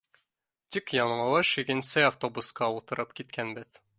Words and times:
Тик 0.75 0.93
яңылыш 0.97 1.51
икенсе 1.65 2.05
автобусҡа 2.07 2.73
ултырып 2.79 3.17
киткәнбеҙ. 3.21 3.81